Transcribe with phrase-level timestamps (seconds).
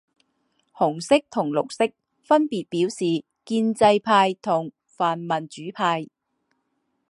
[0.71, 1.93] 红色及绿色
[2.23, 4.39] 分别表示建制派及
[4.87, 6.07] 泛民主派。